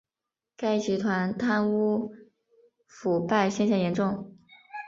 [0.57, 2.11] 该集团贪污
[2.87, 4.35] 腐败现象严重。